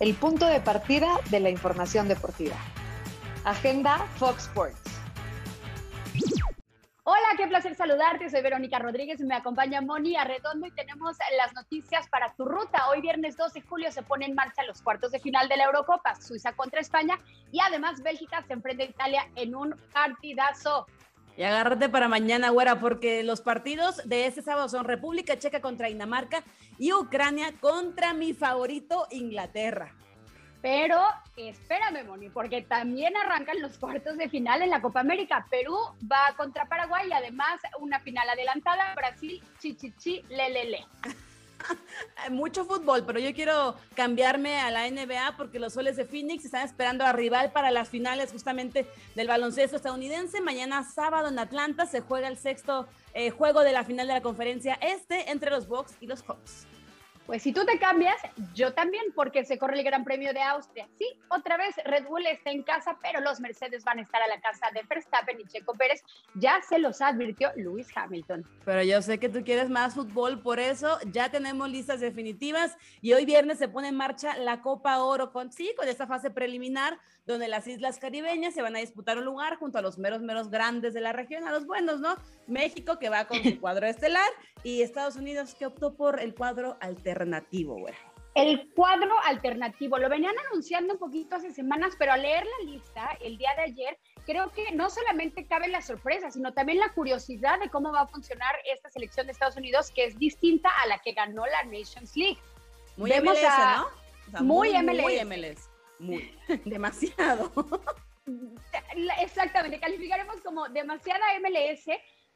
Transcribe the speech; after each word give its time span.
el 0.00 0.14
punto 0.14 0.46
de 0.46 0.60
partida 0.60 1.20
de 1.30 1.40
la 1.40 1.50
información 1.50 2.08
deportiva. 2.08 2.56
Agenda 3.44 3.98
Fox 4.16 4.46
Sports. 4.46 4.98
Hola, 7.02 7.26
qué 7.38 7.46
placer 7.46 7.74
saludarte. 7.74 8.28
Soy 8.28 8.42
Verónica 8.42 8.78
Rodríguez 8.78 9.18
y 9.18 9.24
me 9.24 9.34
acompaña 9.34 9.80
Moni 9.80 10.14
Arredondo 10.14 10.66
y 10.66 10.70
tenemos 10.72 11.16
las 11.38 11.54
noticias 11.54 12.06
para 12.08 12.34
tu 12.34 12.44
ruta. 12.44 12.90
Hoy 12.90 13.00
viernes 13.00 13.36
12 13.36 13.60
de 13.60 13.66
julio 13.66 13.90
se 13.90 14.02
pone 14.02 14.26
en 14.26 14.34
marcha 14.34 14.62
los 14.64 14.82
cuartos 14.82 15.10
de 15.10 15.18
final 15.18 15.48
de 15.48 15.56
la 15.56 15.64
Eurocopa, 15.64 16.14
Suiza 16.20 16.52
contra 16.52 16.80
España 16.80 17.18
y 17.50 17.60
además 17.60 18.02
Bélgica 18.02 18.44
se 18.46 18.52
enfrenta 18.52 18.84
a 18.84 18.86
Italia 18.86 19.28
en 19.36 19.56
un 19.56 19.74
partidazo. 19.92 20.86
Y 21.38 21.44
agárrate 21.44 21.88
para 21.88 22.08
mañana, 22.08 22.50
güera, 22.50 22.80
porque 22.80 23.22
los 23.22 23.40
partidos 23.42 24.02
de 24.08 24.26
este 24.26 24.42
sábado 24.42 24.68
son 24.68 24.84
República 24.84 25.38
Checa 25.38 25.60
contra 25.60 25.86
Dinamarca 25.86 26.42
y 26.78 26.92
Ucrania 26.92 27.52
contra 27.60 28.12
mi 28.12 28.34
favorito 28.34 29.06
Inglaterra. 29.12 29.94
Pero 30.60 31.00
espérame, 31.36 32.04
Moni, 32.04 32.28
porque 32.28 32.62
también 32.62 33.16
arrancan 33.16 33.62
los 33.62 33.78
cuartos 33.78 34.16
de 34.18 34.28
final 34.28 34.62
en 34.62 34.70
la 34.70 34.82
Copa 34.82 34.98
América. 34.98 35.46
Perú 35.48 35.76
va 36.10 36.34
contra 36.36 36.66
Paraguay 36.66 37.06
y 37.08 37.12
además 37.12 37.60
una 37.78 38.00
final 38.00 38.28
adelantada, 38.28 38.96
Brasil, 38.96 39.40
chichichi, 39.60 40.24
lelele. 40.28 40.86
Mucho 42.30 42.64
fútbol, 42.64 43.04
pero 43.04 43.18
yo 43.18 43.34
quiero 43.34 43.74
cambiarme 43.94 44.58
a 44.60 44.70
la 44.70 44.88
NBA 44.90 45.36
porque 45.36 45.58
los 45.58 45.72
soles 45.72 45.96
de 45.96 46.04
Phoenix 46.04 46.44
están 46.44 46.64
esperando 46.64 47.04
a 47.04 47.12
rival 47.12 47.52
para 47.52 47.70
las 47.70 47.88
finales 47.88 48.32
justamente 48.32 48.86
del 49.14 49.28
baloncesto 49.28 49.76
estadounidense. 49.76 50.40
Mañana 50.40 50.84
sábado 50.84 51.28
en 51.28 51.38
Atlanta 51.38 51.86
se 51.86 52.00
juega 52.00 52.28
el 52.28 52.36
sexto 52.36 52.86
eh, 53.14 53.30
juego 53.30 53.60
de 53.62 53.72
la 53.72 53.84
final 53.84 54.06
de 54.06 54.14
la 54.14 54.22
conferencia 54.22 54.78
este 54.80 55.30
entre 55.30 55.50
los 55.50 55.66
Bucks 55.66 55.94
y 56.00 56.06
los 56.06 56.22
Hawks. 56.22 56.66
Pues 57.28 57.42
si 57.42 57.52
tú 57.52 57.66
te 57.66 57.78
cambias, 57.78 58.16
yo 58.54 58.72
también, 58.72 59.04
porque 59.14 59.44
se 59.44 59.58
corre 59.58 59.78
el 59.78 59.84
Gran 59.84 60.02
Premio 60.02 60.32
de 60.32 60.40
Austria. 60.40 60.88
Sí, 60.96 61.04
otra 61.28 61.58
vez 61.58 61.76
Red 61.84 62.06
Bull 62.06 62.24
está 62.24 62.50
en 62.50 62.62
casa, 62.62 62.96
pero 63.02 63.20
los 63.20 63.38
Mercedes 63.38 63.84
van 63.84 63.98
a 63.98 64.02
estar 64.02 64.22
a 64.22 64.26
la 64.28 64.40
casa 64.40 64.68
de 64.72 64.80
Verstappen 64.88 65.38
y 65.38 65.44
Checo 65.44 65.74
Pérez. 65.74 66.02
Ya 66.36 66.62
se 66.66 66.78
los 66.78 67.02
advirtió 67.02 67.50
Lewis 67.54 67.88
Hamilton. 67.94 68.46
Pero 68.64 68.82
yo 68.82 69.02
sé 69.02 69.18
que 69.18 69.28
tú 69.28 69.44
quieres 69.44 69.68
más 69.68 69.94
fútbol, 69.94 70.40
por 70.40 70.58
eso 70.58 70.98
ya 71.12 71.30
tenemos 71.30 71.68
listas 71.68 72.00
definitivas 72.00 72.78
y 73.02 73.12
hoy 73.12 73.26
viernes 73.26 73.58
se 73.58 73.68
pone 73.68 73.88
en 73.88 73.96
marcha 73.96 74.38
la 74.38 74.62
Copa 74.62 74.96
Oro 75.02 75.30
con 75.30 75.52
sí, 75.52 75.74
con 75.76 75.86
esta 75.86 76.06
fase 76.06 76.30
preliminar 76.30 76.98
donde 77.28 77.46
las 77.46 77.66
islas 77.66 77.98
caribeñas 77.98 78.54
se 78.54 78.62
van 78.62 78.74
a 78.74 78.78
disputar 78.78 79.18
un 79.18 79.26
lugar 79.26 79.56
junto 79.56 79.76
a 79.76 79.82
los 79.82 79.98
meros 79.98 80.22
meros 80.22 80.48
grandes 80.48 80.94
de 80.94 81.02
la 81.02 81.12
región, 81.12 81.46
a 81.46 81.52
los 81.52 81.66
buenos, 81.66 82.00
¿no? 82.00 82.16
México 82.46 82.98
que 82.98 83.10
va 83.10 83.26
con 83.26 83.42
su 83.42 83.60
cuadro 83.60 83.86
estelar 83.86 84.30
y 84.64 84.80
Estados 84.80 85.16
Unidos 85.16 85.54
que 85.54 85.66
optó 85.66 85.94
por 85.94 86.20
el 86.20 86.34
cuadro 86.34 86.78
alternativo, 86.80 87.17
güey. 87.64 87.94
El 88.34 88.70
cuadro 88.74 89.12
alternativo, 89.24 89.98
lo 89.98 90.08
venían 90.08 90.34
anunciando 90.46 90.92
un 90.94 91.00
poquito 91.00 91.36
hace 91.36 91.50
semanas, 91.50 91.94
pero 91.98 92.12
al 92.12 92.22
leer 92.22 92.44
la 92.44 92.70
lista 92.70 93.18
el 93.20 93.36
día 93.36 93.50
de 93.56 93.62
ayer, 93.62 93.98
creo 94.26 94.52
que 94.52 94.70
no 94.72 94.90
solamente 94.90 95.46
cabe 95.46 95.66
la 95.66 95.82
sorpresa, 95.82 96.30
sino 96.30 96.52
también 96.52 96.78
la 96.78 96.92
curiosidad 96.92 97.58
de 97.58 97.68
cómo 97.68 97.90
va 97.90 98.02
a 98.02 98.06
funcionar 98.06 98.54
esta 98.72 98.90
selección 98.90 99.26
de 99.26 99.32
Estados 99.32 99.56
Unidos, 99.56 99.90
que 99.90 100.04
es 100.04 100.18
distinta 100.18 100.68
a 100.82 100.86
la 100.86 100.98
que 100.98 101.12
ganó 101.12 101.46
la 101.46 101.64
Nations 101.64 102.16
League. 102.16 102.38
Muy 102.96 103.10
MLS, 103.10 103.42
¿no? 104.30 104.44
muy, 104.44 104.70
MLS. 104.82 105.02
Muy 105.02 105.24
MLS. 105.24 105.70
Muy. 105.98 106.38
demasiado. 106.64 107.50
Exactamente, 109.20 109.80
calificaremos 109.80 110.40
como 110.42 110.68
demasiada 110.68 111.24
MLS 111.40 111.86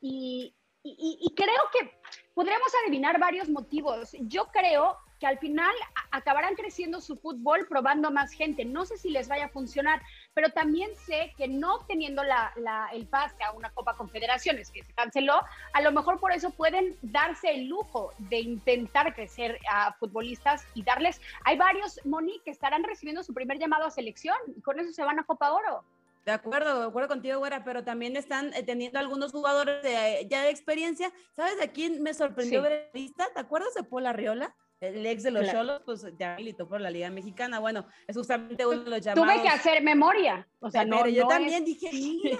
y, 0.00 0.54
y, 0.84 1.32
creo 1.36 1.62
que 1.72 1.92
podríamos 2.34 2.68
adivinar 2.82 3.18
varios 3.20 3.48
motivos. 3.48 4.16
Yo 4.20 4.46
creo 4.46 4.96
que 5.20 5.26
al 5.28 5.38
final 5.38 5.72
acabarán 6.10 6.56
creciendo 6.56 7.00
su 7.00 7.16
fútbol 7.16 7.68
probando 7.68 8.08
a 8.08 8.10
más 8.10 8.32
gente. 8.32 8.64
No 8.64 8.84
sé 8.84 8.96
si 8.96 9.10
les 9.10 9.28
vaya 9.28 9.44
a 9.44 9.48
funcionar, 9.48 10.02
pero 10.34 10.50
también 10.50 10.90
sé 10.96 11.32
que 11.36 11.46
no 11.46 11.78
teniendo 11.86 12.24
la, 12.24 12.52
el 12.92 13.06
pase 13.06 13.44
a 13.44 13.52
una 13.52 13.70
Copa 13.70 13.94
Confederaciones 13.94 14.72
que 14.72 14.82
se 14.82 14.92
canceló, 14.94 15.40
a 15.74 15.80
lo 15.80 15.92
mejor 15.92 16.18
por 16.18 16.32
eso 16.32 16.50
pueden 16.50 16.96
darse 17.02 17.54
el 17.54 17.68
lujo 17.68 18.12
de 18.18 18.40
intentar 18.40 19.14
crecer 19.14 19.60
a 19.70 19.92
futbolistas 19.92 20.66
y 20.74 20.82
darles. 20.82 21.20
Hay 21.44 21.56
varios, 21.56 22.00
Moni, 22.04 22.40
que 22.44 22.50
estarán 22.50 22.82
recibiendo 22.82 23.22
su 23.22 23.32
primer 23.32 23.60
llamado 23.60 23.86
a 23.86 23.90
selección 23.90 24.36
y 24.56 24.60
con 24.60 24.80
eso 24.80 24.92
se 24.92 25.04
van 25.04 25.20
a 25.20 25.24
Copa 25.24 25.52
Oro. 25.52 25.84
De 26.24 26.32
acuerdo, 26.32 26.80
de 26.80 26.86
acuerdo 26.86 27.08
contigo, 27.08 27.38
güera, 27.38 27.64
pero 27.64 27.82
también 27.82 28.16
están 28.16 28.54
eh, 28.54 28.62
teniendo 28.62 28.98
algunos 28.98 29.32
jugadores 29.32 29.82
de, 29.82 30.26
ya 30.30 30.42
de 30.42 30.50
experiencia. 30.50 31.12
¿Sabes 31.34 31.58
de 31.58 31.72
quién 31.72 32.02
me 32.02 32.14
sorprendió 32.14 32.62
ver 32.62 32.90
la 32.92 33.00
lista? 33.00 33.28
¿Te 33.34 33.40
acuerdas 33.40 33.74
de 33.74 33.82
Paul 33.82 34.06
Arriola? 34.06 34.54
El 34.82 35.06
ex 35.06 35.22
de 35.22 35.30
los 35.30 35.48
Cholos, 35.48 35.80
pues 35.84 36.04
ya 36.18 36.34
militó 36.34 36.68
por 36.68 36.80
la 36.80 36.90
Liga 36.90 37.08
Mexicana. 37.08 37.60
Bueno, 37.60 37.86
es 38.08 38.16
justamente 38.16 38.66
uno 38.66 38.82
de 38.82 38.90
los 38.90 39.00
llamados. 39.00 39.32
Tuve 39.32 39.42
que 39.42 39.48
hacer 39.48 39.80
memoria. 39.80 40.48
O 40.58 40.72
sea, 40.72 40.84
no, 40.84 41.06
yo 41.06 41.28
también 41.28 41.64
dije, 41.64 41.88
mira, 41.92 42.38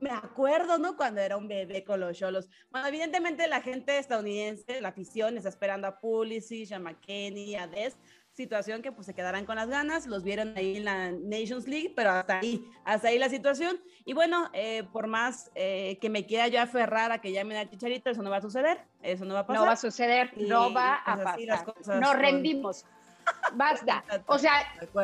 me, 0.00 0.10
acuerdo, 0.10 0.78
¿no? 0.78 0.96
Cuando 0.96 1.20
era 1.20 1.36
un 1.36 1.46
bebé 1.46 1.84
con 1.84 2.00
los 2.00 2.18
Cholos. 2.18 2.48
Bueno, 2.70 2.88
evidentemente 2.88 3.46
la 3.46 3.60
gente 3.60 3.98
estadounidense, 3.98 4.80
la 4.80 4.88
afición, 4.88 5.36
está 5.36 5.48
esperando 5.48 5.86
a 5.86 6.00
Pulisic, 6.00 6.72
a 6.72 6.80
McKenny, 6.80 7.54
a 7.54 7.68
Des, 7.68 7.96
situación 8.38 8.82
que 8.82 8.92
pues 8.92 9.04
se 9.04 9.14
quedarán 9.14 9.44
con 9.44 9.56
las 9.56 9.68
ganas, 9.68 10.06
los 10.06 10.22
vieron 10.22 10.56
ahí 10.56 10.76
en 10.76 10.84
la 10.84 11.10
Nations 11.10 11.66
League, 11.66 11.92
pero 11.96 12.10
hasta 12.10 12.38
ahí, 12.38 12.64
hasta 12.84 13.08
ahí 13.08 13.18
la 13.18 13.28
situación. 13.28 13.80
Y 14.04 14.12
bueno, 14.12 14.48
eh, 14.52 14.84
por 14.92 15.08
más 15.08 15.50
eh, 15.56 15.98
que 16.00 16.08
me 16.08 16.24
quiera 16.24 16.46
yo 16.46 16.62
aferrar 16.62 17.10
a 17.10 17.20
que 17.20 17.32
llamen 17.32 17.56
a 17.56 17.68
Chicharito, 17.68 18.10
eso 18.10 18.22
no 18.22 18.30
va 18.30 18.36
a 18.36 18.40
suceder, 18.40 18.78
eso 19.02 19.24
no 19.24 19.34
va 19.34 19.40
a 19.40 19.46
pasar. 19.46 19.60
No 19.60 19.66
va 19.66 19.72
a 19.72 19.76
suceder, 19.76 20.30
no 20.36 20.72
va 20.72 20.94
a 20.94 21.34
pues, 21.34 21.48
pasar. 21.48 22.00
Nos 22.00 22.16
rendimos. 22.16 22.84
Basta. 23.54 24.04
O 24.26 24.38
sea, 24.38 24.52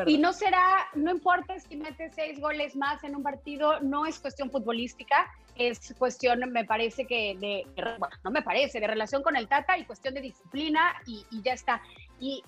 y 0.05 0.17
no 0.17 0.31
será, 0.31 0.87
no 0.93 1.11
importa 1.11 1.59
si 1.59 1.75
mete 1.75 2.09
seis 2.11 2.39
goles 2.39 2.75
más 2.77 3.03
en 3.03 3.17
un 3.17 3.21
partido, 3.21 3.81
no 3.81 4.05
es 4.05 4.17
cuestión 4.19 4.49
futbolística, 4.49 5.29
es 5.57 5.93
cuestión, 5.97 6.39
me 6.51 6.63
parece 6.63 7.05
que 7.05 7.35
de, 7.37 7.67
bueno, 7.99 8.15
no 8.23 8.31
me 8.31 8.41
parece, 8.41 8.79
de 8.79 8.87
relación 8.87 9.21
con 9.23 9.35
el 9.35 9.49
Tata 9.49 9.77
y 9.77 9.85
cuestión 9.85 10.13
de 10.13 10.21
disciplina 10.21 10.95
y, 11.05 11.25
y 11.31 11.41
ya 11.41 11.53
está. 11.53 11.81
Y 12.19 12.41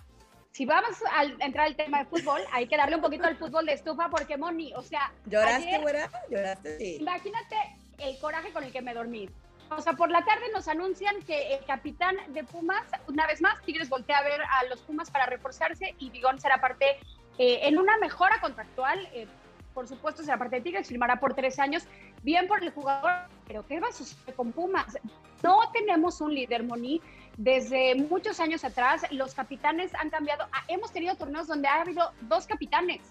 si 0.57 0.66
vamos 0.66 0.97
a 1.12 1.23
entrar 1.45 1.68
al 1.68 1.75
tema 1.75 2.00
de 2.00 2.06
fútbol, 2.06 2.41
hay 2.51 2.68
que 2.68 2.75
darle 2.75 2.95
un 2.95 3.01
poquito 3.03 3.25
al 3.28 3.38
fútbol 3.38 3.68
de 3.68 3.73
estufa 3.73 4.09
porque, 4.09 4.38
Moni, 4.38 4.73
o 4.73 4.81
sea. 4.81 5.13
¿Lloraste, 5.28 5.78
güera? 5.78 6.09
¿Lloraste? 6.31 6.79
Sí. 6.79 6.97
Imagínate 7.00 7.56
el 8.00 8.18
coraje 8.18 8.51
con 8.51 8.63
el 8.63 8.72
que 8.72 8.81
me 8.81 8.95
dormí. 8.95 9.29
O 9.69 9.79
sea, 9.81 9.94
por 9.94 10.09
la 10.09 10.25
tarde 10.25 10.45
nos 10.51 10.68
anuncian 10.68 11.22
que 11.28 11.53
el 11.53 11.63
capitán 11.66 12.16
de 12.29 12.44
Pumas, 12.44 12.84
una 13.07 13.28
vez 13.28 13.40
más, 13.40 13.62
Tigres 13.66 13.88
voltea 13.88 14.18
a 14.18 14.23
ver 14.23 14.41
a 14.41 14.63
los 14.63 14.81
Pumas 14.81 15.12
para 15.12 15.28
reforzarse 15.28 15.94
y 16.00 16.09
Vigón 16.09 16.41
será 16.41 16.59
parte 16.59 16.97
eh, 17.38 17.59
en 17.62 17.78
una 17.78 17.95
mejora 17.97 18.41
contractual. 18.41 19.07
Eh, 19.13 19.28
por 19.75 19.88
supuesto, 19.88 20.24
será 20.24 20.39
parte 20.39 20.56
de 20.56 20.62
Tigres, 20.63 20.88
firmará 20.88 21.19
por 21.19 21.35
tres 21.35 21.59
años. 21.59 21.84
Bien 22.24 22.47
por 22.47 22.63
el 22.63 22.72
jugador, 22.72 23.12
pero 23.47 23.63
¿qué 23.68 23.79
va 23.79 23.89
a 23.89 23.91
suceder 23.91 24.34
con 24.34 24.51
Pumas? 24.53 24.97
No 25.44 25.72
tenemos 25.72 26.19
un 26.19 26.34
líder, 26.34 26.63
Moni. 26.63 27.00
Desde 27.38 27.94
muchos 27.96 28.40
años 28.40 28.64
atrás, 28.64 29.03
los 29.12 29.36
capitanes 29.36 29.94
han 29.96 30.09
cambiado. 30.09 30.48
Hemos 30.68 30.92
tenido 30.92 31.16
torneos 31.16 31.48
donde 31.48 31.68
ha 31.68 31.81
habido 31.81 32.12
dos 32.22 32.48
capitanes. 32.48 33.02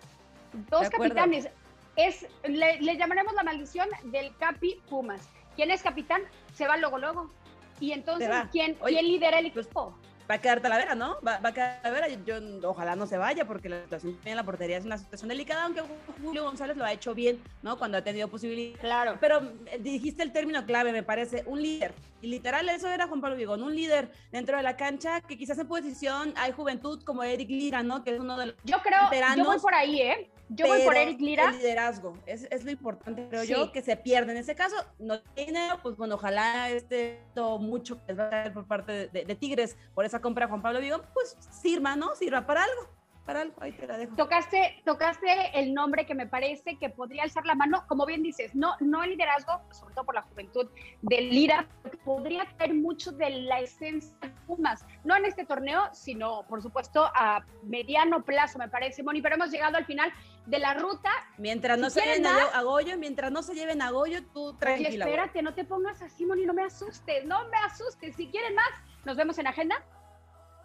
Dos 0.69 0.91
capitanes. 0.91 1.49
Es, 1.95 2.27
le, 2.45 2.97
llamaremos 2.97 3.33
la 3.35 3.45
maldición 3.45 3.89
del 4.05 4.37
Capi 4.37 4.81
Pumas. 4.91 5.29
¿Quién 5.55 5.71
es 5.71 5.83
capitán? 5.83 6.23
Se 6.55 6.67
va 6.67 6.77
luego, 6.77 6.99
luego. 6.99 7.31
Y 7.79 7.93
entonces, 7.93 8.29
¿quién, 8.51 8.75
¿quién 8.75 9.07
lidera 9.07 9.39
el 9.39 9.53
pues, 9.53 9.67
equipo? 9.67 9.95
va 10.31 10.35
a 10.35 10.41
quedar 10.41 10.61
Talavera, 10.61 10.95
¿no? 10.95 11.17
Va, 11.27 11.39
va 11.39 11.51
a 11.51 11.53
quedar 11.53 11.83
Talavera. 11.83 12.09
Yo, 12.25 12.37
ojalá 12.69 12.97
no 12.97 13.07
se 13.07 13.17
vaya 13.17 13.47
porque 13.47 13.69
la 13.69 13.83
situación 13.83 14.19
en 14.25 14.37
la 14.37 14.45
portería 14.45 14.79
es 14.79 14.85
una 14.85 14.99
situación 14.99 15.29
delicada, 15.29 15.65
aunque 15.65 15.83
Julio 16.23 16.45
González 16.45 16.77
lo 16.77 16.85
ha 16.85 16.93
hecho 16.93 17.15
bien, 17.15 17.43
¿no? 17.63 17.79
Cuando 17.79 17.99
ha 17.99 18.03
tenido 18.03 18.29
posibilidad. 18.29 18.79
Claro. 18.81 19.17
Pero 19.21 19.41
eh, 19.67 19.79
dijiste 19.81 20.23
el 20.23 20.33
término 20.33 20.65
clave, 20.67 20.93
me 20.93 21.03
parece, 21.03 21.45
un 21.47 21.63
líder. 21.63 21.95
Y 22.27 22.29
literal, 22.29 22.69
eso 22.71 22.89
era 22.89 23.07
Juan 23.07 23.21
Pablo 23.21 23.37
Vigón, 23.37 23.63
un 23.63 23.73
líder 23.73 24.11
dentro 24.33 24.57
de 24.57 24.65
la 24.65 24.77
cancha 24.77 25.21
que 25.21 25.39
quizás 25.39 25.61
en 25.61 25.69
posición 25.69 26.35
hay 26.37 26.51
juventud 26.51 27.01
como 27.05 27.23
Eric 27.23 27.49
Lira, 27.49 27.85
¿no? 27.85 28.03
Que 28.03 28.15
es 28.15 28.19
uno 28.21 28.37
de 28.37 28.47
los 28.47 28.57
Yo 28.65 28.79
creo, 28.83 28.99
yo 29.37 29.45
voy 29.45 29.61
por 29.61 29.73
ahí, 29.73 30.01
¿eh? 30.03 30.29
Yo 30.49 30.67
voy 30.67 30.83
por 30.83 30.97
Eric 30.97 31.21
Lira. 31.21 31.51
El 31.51 31.59
liderazgo, 31.59 32.19
es, 32.27 32.49
es 32.51 32.65
lo 32.65 32.73
importante, 32.73 33.29
creo 33.29 33.45
yo, 33.45 33.71
que 33.71 33.81
se 33.81 33.97
pierde. 33.97 34.33
En 34.33 34.39
ese 34.39 34.57
caso, 34.57 34.75
no 34.99 35.21
tiene, 35.37 35.69
pues 35.85 35.97
bueno, 35.97 36.17
ojalá 36.17 36.69
este 36.71 37.23
todo 37.33 37.61
mucho 37.61 38.05
que 38.05 38.15
va 38.15 38.43
a 38.43 38.53
por 38.53 38.67
parte 38.67 39.07
de, 39.07 39.25
de, 39.25 39.35
Tigres 39.37 39.77
por 39.95 40.05
esa 40.05 40.21
compra 40.21 40.47
de 40.47 40.51
Juan 40.51 40.63
Pablo 40.63 40.81
Vigón, 40.81 41.03
pues 41.15 41.37
sirva, 41.63 41.95
¿no? 41.95 42.17
Sirva 42.17 42.45
para 42.45 42.65
algo 42.65 42.96
para 43.27 43.43
algo, 43.43 43.57
ahí 43.61 43.73
te 43.73 43.87
la 43.87 43.99
dejo. 43.99 44.15
Tocaste, 44.17 44.81
tocaste 44.85 45.27
el 45.55 45.75
nombre 45.75 46.07
que 46.07 46.15
me 46.15 46.27
parece 46.27 46.79
que 46.79 46.89
podría 46.89 47.25
alzar 47.25 47.45
la 47.45 47.55
mano, 47.55 47.85
como 47.89 48.07
bien 48.07 48.23
dices, 48.23 48.55
no, 48.55 48.77
no 48.81 49.03
el 49.03 49.11
liderazgo, 49.11 49.61
sobre 49.73 49.95
todo 49.95 50.05
por 50.07 50.15
la 50.15 50.23
juventud 50.23 50.71
del 51.03 51.29
Lira, 51.31 51.67
podría 52.05 52.47
caer 52.57 52.75
mucho 52.75 53.13
de 53.13 53.31
la 53.31 53.61
esencia 53.61 54.17
de 54.23 54.31
Pumas, 54.47 54.87
no 55.05 55.17
en 55.17 55.25
este 55.25 55.45
torneo, 55.45 55.89
sino 55.93 56.47
por 56.49 56.63
supuesto 56.63 57.05
a 57.15 57.45
mediano 57.65 58.25
plazo, 58.25 58.59
me 58.59 58.69
parece, 58.69 59.03
Moni, 59.03 59.21
pero 59.21 59.35
hemos 59.35 59.51
llegado 59.51 59.77
al 59.77 59.85
final 59.85 60.13
de 60.47 60.59
la 60.61 60.75
ruta. 60.75 61.11
Mientras 61.37 61.79
no 61.79 61.91
se 61.91 62.01
lleven 62.01 62.27
a, 62.27 62.63
Goyo, 62.63 62.97
mientras 62.97 63.33
no 63.33 63.43
se 63.43 63.55
lleven 63.55 63.83
a 63.83 63.91
Goyo, 63.91 64.25
tú 64.33 64.55
tranquila. 64.55 65.05
espérate, 65.05 65.43
no 65.43 65.53
te 65.55 65.65
pongas 65.65 66.01
así, 66.01 66.25
Moni, 66.25 66.47
no 66.47 66.55
me 66.55 66.63
asustes, 66.63 67.25
no 67.25 67.49
me 67.49 67.59
asustes. 67.59 68.15
Si 68.15 68.29
quieren 68.29 68.55
más, 68.55 68.71
nos 69.05 69.17
vemos 69.17 69.39
en 69.39 69.49
agenda. 69.49 69.85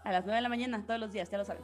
A 0.03 0.11
las 0.11 0.25
9 0.25 0.35
de 0.35 0.41
la 0.41 0.49
mañana, 0.49 0.83
todos 0.85 0.99
los 0.99 1.11
días, 1.11 1.29
ya 1.29 1.37
lo 1.37 1.45
saben. 1.45 1.63